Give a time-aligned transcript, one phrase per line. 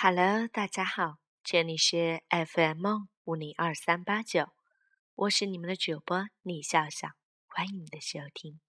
[0.00, 2.86] Hello，大家好，这里是 FM
[3.24, 4.46] 五零二三八九，
[5.16, 7.08] 我是你们的主播李笑笑，
[7.48, 8.60] 欢迎你的收听。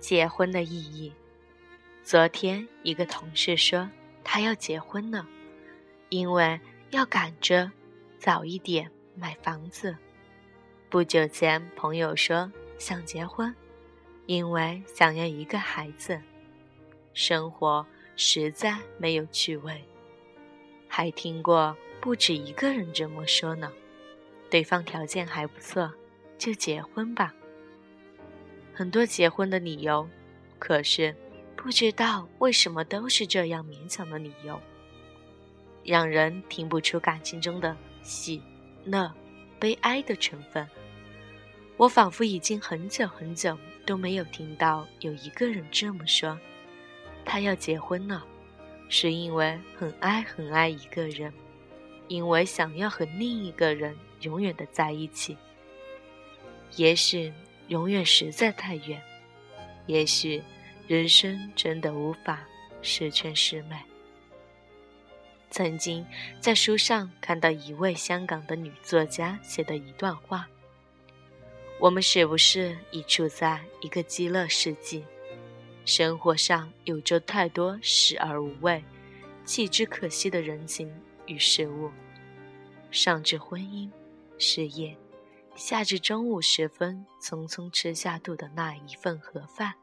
[0.00, 1.12] 结婚的意义，
[2.02, 3.90] 昨天一个同事说。
[4.24, 5.28] 他要结婚了，
[6.08, 6.58] 因为
[6.90, 7.70] 要赶着
[8.18, 9.96] 早一点买房子。
[10.88, 13.54] 不久前，朋友说想结婚，
[14.26, 16.20] 因为想要一个孩子。
[17.12, 19.84] 生活实在没有趣味。
[20.88, 23.72] 还听过不止一个人这么说呢。
[24.50, 25.92] 对方条件还不错，
[26.38, 27.34] 就结婚吧。
[28.72, 30.08] 很多结婚的理由，
[30.58, 31.14] 可是。
[31.64, 34.60] 不知道为什么都是这样勉强的理由，
[35.82, 38.42] 让人听不出感情中的喜、
[38.84, 39.10] 乐、
[39.58, 40.68] 悲哀的成分。
[41.78, 46.38] 我仿佛已经很久很久都没有听到有一个人这么说：
[47.24, 48.22] 他要结婚了，
[48.90, 51.32] 是因为很爱很爱一个人，
[52.08, 55.34] 因为想要和另一个人永远的在一起。
[56.76, 57.32] 也许
[57.68, 59.02] 永远实在太远，
[59.86, 60.42] 也许。
[60.86, 62.46] 人生真的无法
[62.82, 63.76] 十全十美。
[65.50, 66.04] 曾经
[66.40, 70.46] 在书上看到一位香港的女作家写的一段话
[71.80, 75.04] ：“我们是不是已处在一个极乐世纪？
[75.86, 78.82] 生活上有着太多食而无味、
[79.44, 80.92] 弃之可惜的人情
[81.26, 81.90] 与事物，
[82.90, 83.88] 上至婚姻、
[84.38, 84.96] 事业，
[85.54, 89.74] 下至中午时分匆匆吃下肚的那一份盒饭。”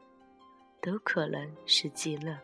[0.82, 2.36] 都可能是极乐。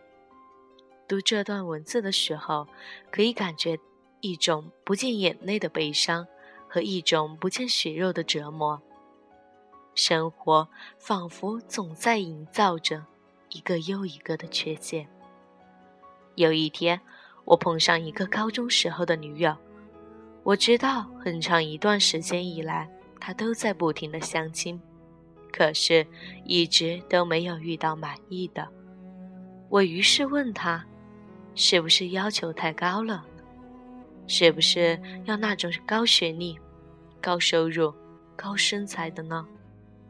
[1.09, 2.67] 读这段文字的时候，
[3.11, 3.79] 可以感觉
[4.21, 6.27] 一种不见眼泪的悲伤
[6.69, 8.81] 和一种不见血肉的折磨。
[9.95, 13.05] 生活仿佛总在营造着
[13.51, 15.09] 一个又一个的缺陷。
[16.37, 17.01] 有一天，
[17.45, 19.57] 我碰上一个高中时候的女友，
[20.45, 22.89] 我知道很长一段时间以来，
[23.19, 24.81] 她都在不停的相亲。
[25.53, 26.07] 可是，
[26.45, 28.69] 一直都没有遇到满意的。
[29.69, 30.85] 我于是问他
[31.55, 33.25] ：“是不是要求太高了？
[34.27, 36.59] 是不是要那种高学历、
[37.21, 37.93] 高收入、
[38.37, 39.47] 高身材的呢？”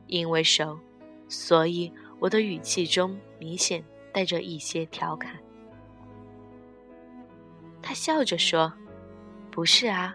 [0.08, 0.78] 因为熟，
[1.28, 3.82] 所以我的语气中明显
[4.12, 5.38] 带着一些调侃。
[7.80, 8.72] 他笑着说
[9.50, 10.14] ：“不是啊，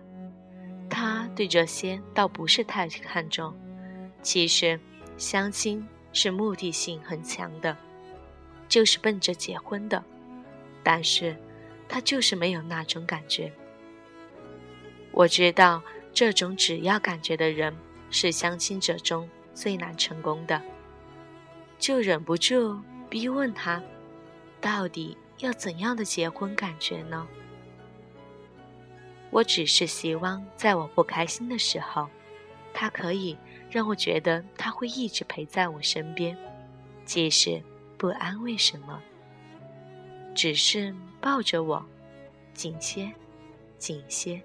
[0.90, 3.56] 他对这些倒不是太看重。
[4.22, 4.80] 其实……”
[5.18, 7.76] 相亲是目的性很强的，
[8.68, 10.04] 就是奔着结婚的，
[10.84, 11.36] 但是
[11.88, 13.52] 他就是没有那种感觉。
[15.12, 15.82] 我知道
[16.12, 17.76] 这种只要感觉的人
[18.10, 20.62] 是相亲者中最难成功的，
[21.78, 23.82] 就忍不住逼问他，
[24.60, 27.28] 到底要怎样的结婚感觉呢？
[29.30, 32.10] 我只是希望在我不开心的时候，
[32.74, 33.38] 他可以。
[33.74, 36.38] 让我觉得他会一直陪在我身边，
[37.06, 37.60] 即使
[37.98, 39.02] 不安慰什么，
[40.36, 41.84] 只是抱着我，
[42.54, 43.12] 紧些，
[43.80, 44.40] 紧些，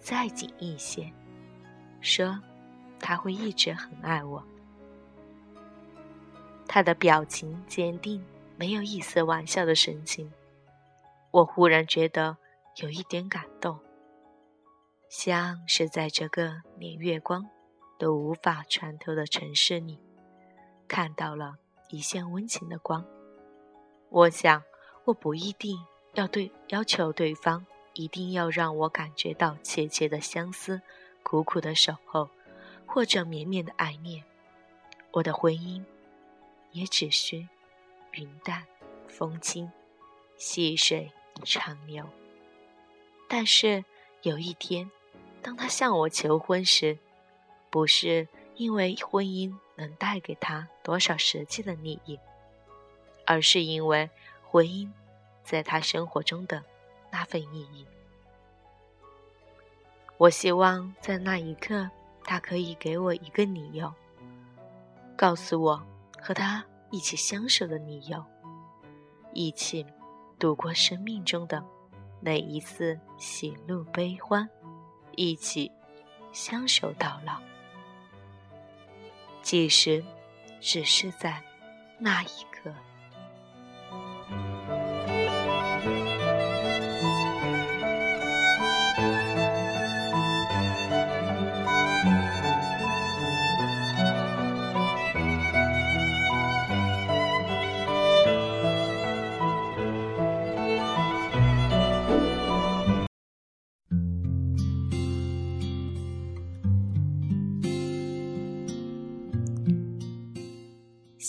[0.00, 1.08] 再紧一些，
[2.00, 2.36] 说
[2.98, 4.44] 他会一直很爱我。
[6.66, 8.24] 他的表情坚定，
[8.56, 10.28] 没有一丝玩笑的神情。
[11.30, 12.36] 我忽然觉得
[12.82, 13.78] 有一点感动，
[15.08, 17.48] 像是在这个年月光。
[18.04, 19.98] 都无法穿透的城市里，
[20.86, 21.56] 看到了
[21.88, 23.02] 一线温情的光。
[24.10, 24.62] 我想，
[25.06, 25.78] 我不一定
[26.12, 30.82] 要对要求对方一定要让我感觉到切切的相思、
[31.22, 32.28] 苦苦的守候，
[32.84, 34.22] 或者绵绵的爱恋。
[35.12, 35.82] 我的婚姻
[36.72, 37.48] 也只需
[38.12, 38.66] 云淡
[39.08, 39.72] 风轻、
[40.36, 41.10] 细水
[41.42, 42.06] 长流。
[43.30, 43.82] 但是
[44.20, 44.90] 有一天，
[45.40, 46.98] 当他向我求婚时，
[47.74, 52.16] 不是因为婚姻能带给他多少实际的利益，
[53.26, 54.08] 而是因为
[54.48, 54.88] 婚姻
[55.42, 56.62] 在他生活中的
[57.10, 57.84] 那份意义。
[60.18, 61.90] 我希望在那一刻，
[62.22, 63.92] 他可以给我一个理由，
[65.16, 65.84] 告诉我
[66.22, 68.24] 和他一起相守的理由，
[69.32, 69.84] 一起
[70.38, 71.60] 度过生命中的
[72.20, 74.48] 每一次喜怒悲欢，
[75.16, 75.72] 一起
[76.32, 77.42] 相守到老。
[79.44, 80.02] 即使
[80.58, 81.40] 只是在
[81.98, 82.53] 那一刻。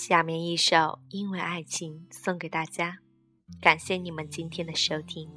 [0.07, 0.75] 下面一首
[1.10, 3.00] 《因为爱情》送给大家，
[3.60, 5.28] 感谢你们今天的收听。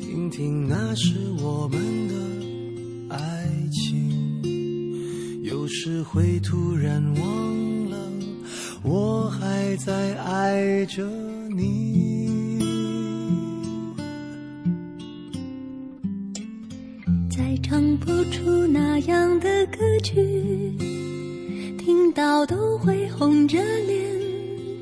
[0.00, 1.78] 听听那是我们
[2.08, 7.96] 的爱情，有时会突然忘了，
[8.82, 11.08] 我还在爱着
[11.48, 12.58] 你。
[17.30, 20.76] 再唱不出那样的歌曲，
[21.88, 23.56] 听到都会红着
[23.86, 23.98] 脸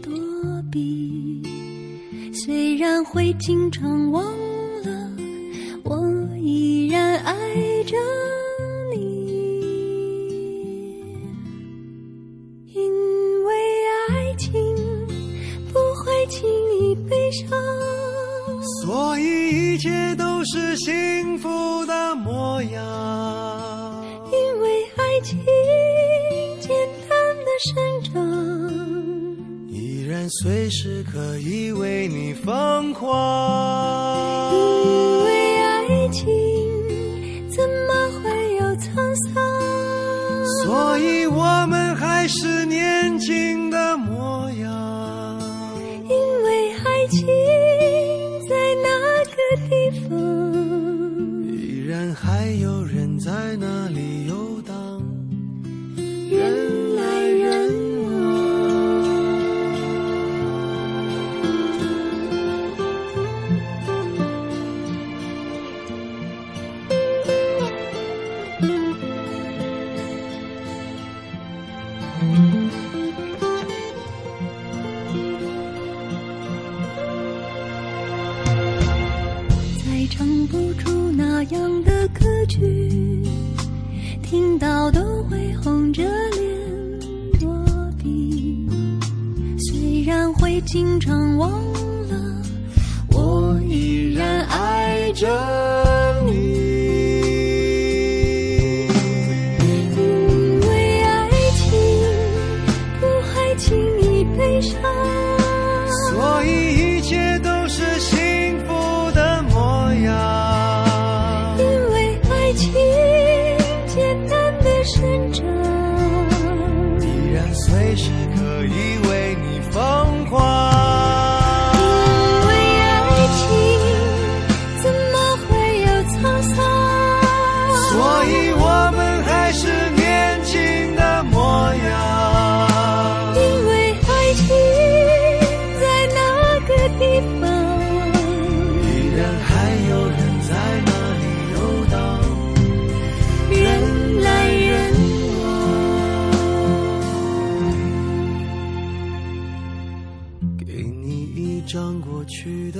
[0.02, 0.12] 躲
[0.72, 1.40] 避。
[2.32, 4.24] 虽然会经常忘
[4.82, 5.12] 了，
[5.84, 6.04] 我
[6.36, 7.32] 依然爱
[7.84, 7.96] 着
[8.92, 8.98] 你，
[12.74, 12.92] 因
[13.44, 13.54] 为
[14.08, 14.52] 爱情
[15.72, 16.50] 不会轻
[16.80, 17.48] 易悲伤。
[18.82, 24.04] 所以一切都是幸福的模样。
[24.32, 25.38] 因为爱情
[27.58, 28.12] 生长，
[29.68, 34.54] 依然随时可以为你疯狂。
[34.54, 36.24] 因为爱情
[37.50, 39.42] 怎么会有沧桑？
[40.64, 43.65] 所以我们还是年轻
[80.16, 83.22] 唱不出那样的歌曲，
[84.22, 87.54] 听到都会红着脸躲
[88.02, 88.66] 避。
[89.58, 91.50] 虽然会经常忘
[92.08, 92.42] 了，
[93.12, 95.28] 我依然爱着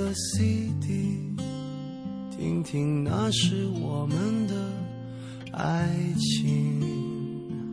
[0.07, 1.19] 的 CD，
[2.31, 4.55] 听听那是我们的
[5.51, 6.79] 爱情。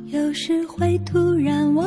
[0.09, 1.87] 有时会突然忘